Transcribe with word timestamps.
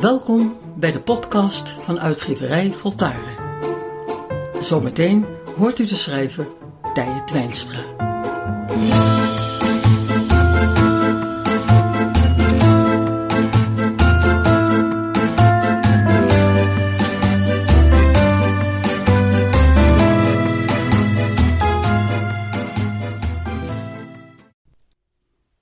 Welkom 0.00 0.58
bij 0.76 0.92
de 0.92 1.02
podcast 1.02 1.70
van 1.70 2.00
uitgeverij 2.00 2.72
Voltaren. 2.72 3.36
Zometeen 4.62 5.26
hoort 5.56 5.78
u 5.78 5.86
de 5.86 5.96
schrijver 5.96 6.48
Tije 6.94 7.24
Twijnstra. 7.24 7.84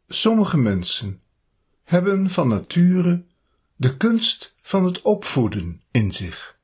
Sommige 0.09 0.56
mensen 0.56 1.23
hebben 1.84 2.30
van 2.30 2.48
nature 2.48 3.27
de 3.80 3.96
kunst 3.96 4.55
van 4.60 4.84
het 4.84 5.02
opvoeden 5.02 5.82
in 5.91 6.12
zich. 6.12 6.59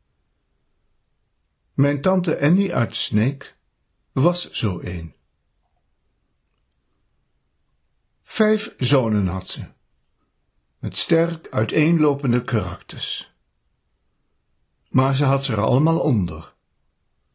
Mijn 1.73 2.01
tante 2.01 2.41
Annie 2.41 2.75
uit 2.75 2.97
Sneek 2.97 3.57
was 4.13 4.51
zo 4.51 4.81
een. 4.81 5.15
Vijf 8.23 8.75
zonen 8.79 9.27
had 9.27 9.49
ze, 9.49 9.65
met 10.79 10.97
sterk 10.97 11.49
uiteenlopende 11.51 12.45
karakters. 12.45 13.35
Maar 14.89 15.15
ze 15.15 15.25
had 15.25 15.45
ze 15.45 15.53
er 15.53 15.61
allemaal 15.61 15.99
onder, 15.99 16.55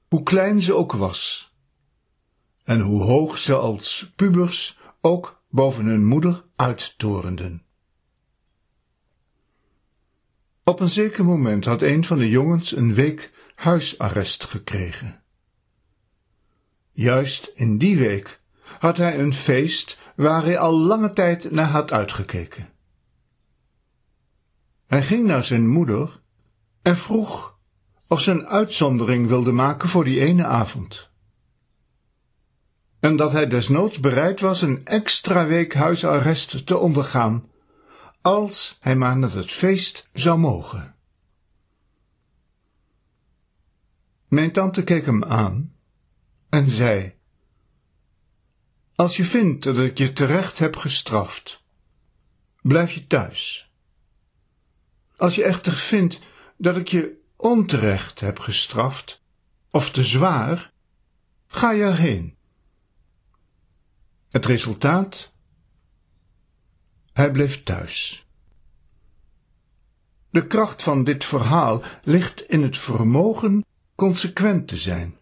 hoe 0.07 0.23
klein 0.23 0.61
ze 0.61 0.75
ook 0.75 0.91
was, 0.91 1.53
en 2.63 2.81
hoe 2.81 3.03
hoog 3.03 3.37
ze 3.37 3.55
als 3.55 4.11
pubers 4.15 4.79
ook 5.01 5.43
boven 5.49 5.85
hun 5.85 6.05
moeder 6.05 6.45
uittorenden. 6.55 7.67
Op 10.69 10.79
een 10.79 10.89
zeker 10.89 11.25
moment 11.25 11.65
had 11.65 11.81
een 11.81 12.05
van 12.05 12.17
de 12.17 12.29
jongens 12.29 12.75
een 12.75 12.93
week 12.93 13.31
huisarrest 13.55 14.43
gekregen. 14.43 15.21
Juist 16.91 17.51
in 17.55 17.77
die 17.77 17.97
week 17.97 18.39
had 18.79 18.97
hij 18.97 19.19
een 19.19 19.33
feest 19.33 19.99
waar 20.15 20.43
hij 20.43 20.57
al 20.57 20.73
lange 20.73 21.13
tijd 21.13 21.51
naar 21.51 21.65
had 21.65 21.91
uitgekeken. 21.91 22.69
Hij 24.87 25.03
ging 25.03 25.27
naar 25.27 25.43
zijn 25.43 25.67
moeder 25.67 26.21
en 26.81 26.97
vroeg 26.97 27.57
of 28.07 28.21
ze 28.21 28.31
een 28.31 28.47
uitzondering 28.47 29.27
wilde 29.27 29.51
maken 29.51 29.89
voor 29.89 30.03
die 30.03 30.19
ene 30.19 30.45
avond. 30.45 31.09
En 32.99 33.15
dat 33.15 33.31
hij 33.31 33.47
desnoods 33.47 33.99
bereid 33.99 34.39
was 34.39 34.61
een 34.61 34.85
extra 34.85 35.45
week 35.45 35.73
huisarrest 35.73 36.65
te 36.65 36.77
ondergaan 36.77 37.48
als 38.29 38.77
hij 38.79 38.95
maar 38.95 39.17
naar 39.17 39.31
het 39.31 39.51
feest 39.51 40.07
zou 40.13 40.39
mogen. 40.39 40.95
Mijn 44.27 44.51
tante 44.51 44.83
keek 44.83 45.05
hem 45.05 45.23
aan 45.23 45.75
en 46.49 46.69
zei, 46.69 47.15
Als 48.95 49.17
je 49.17 49.25
vindt 49.25 49.63
dat 49.63 49.77
ik 49.77 49.97
je 49.97 50.13
terecht 50.13 50.59
heb 50.59 50.75
gestraft, 50.75 51.63
blijf 52.61 52.91
je 52.91 53.07
thuis. 53.07 53.71
Als 55.17 55.35
je 55.35 55.43
echter 55.43 55.73
vindt 55.73 56.19
dat 56.57 56.75
ik 56.75 56.87
je 56.87 57.21
onterecht 57.35 58.19
heb 58.19 58.39
gestraft, 58.39 59.21
of 59.71 59.91
te 59.91 60.03
zwaar, 60.03 60.71
ga 61.47 61.71
je 61.71 61.83
erheen. 61.83 62.37
Het 64.29 64.45
resultaat 64.45 65.31
hij 67.13 67.31
bleef 67.31 67.63
thuis. 67.63 68.25
De 70.29 70.47
kracht 70.47 70.83
van 70.83 71.03
dit 71.03 71.25
verhaal 71.25 71.83
ligt 72.03 72.41
in 72.41 72.63
het 72.63 72.77
vermogen 72.77 73.65
consequent 73.95 74.67
te 74.67 74.77
zijn, 74.77 75.17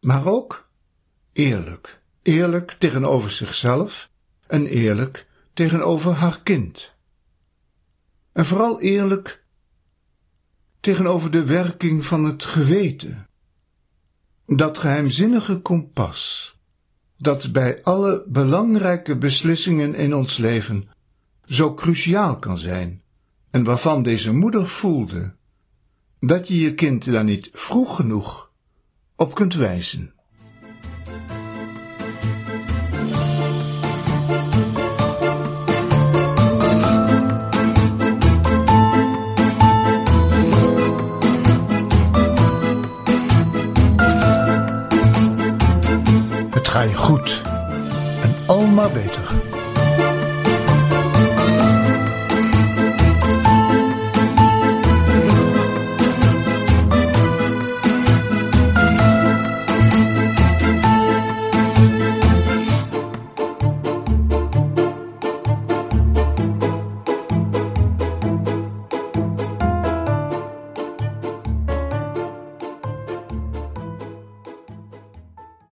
maar 0.00 0.26
ook 0.26 0.68
eerlijk, 1.32 2.02
eerlijk 2.22 2.70
tegenover 2.70 3.30
zichzelf 3.30 4.10
en 4.46 4.66
eerlijk 4.66 5.26
tegenover 5.52 6.12
haar 6.12 6.40
kind. 6.42 6.92
En 8.32 8.46
vooral 8.46 8.80
eerlijk 8.80 9.44
tegenover 10.80 11.30
de 11.30 11.44
werking 11.44 12.06
van 12.06 12.24
het 12.24 12.44
geweten, 12.44 13.28
dat 14.46 14.78
geheimzinnige 14.78 15.60
kompas 15.60 16.53
dat 17.24 17.52
bij 17.52 17.82
alle 17.82 18.24
belangrijke 18.26 19.16
beslissingen 19.16 19.94
in 19.94 20.14
ons 20.14 20.36
leven 20.36 20.88
zo 21.44 21.74
cruciaal 21.74 22.38
kan 22.38 22.58
zijn 22.58 23.02
en 23.50 23.64
waarvan 23.64 24.02
deze 24.02 24.32
moeder 24.32 24.66
voelde 24.68 25.34
dat 26.20 26.48
je 26.48 26.60
je 26.60 26.74
kind 26.74 27.12
daar 27.12 27.24
niet 27.24 27.50
vroeg 27.52 27.96
genoeg 27.96 28.52
op 29.16 29.34
kunt 29.34 29.54
wijzen. 29.54 30.13
Het 46.64 46.72
ga 46.72 46.82
je 46.82 46.94
goed 46.94 47.40
en 48.22 48.34
al 48.46 48.66
maar 48.66 48.90
beter. 48.90 49.22